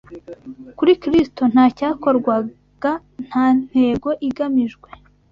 Kuri 0.77 0.91
Kristo, 1.03 1.41
nta 1.53 1.65
cyakorwaga 1.77 2.91
nta 3.27 3.45
ntego 3.67 4.09
igamijwe 4.27 4.89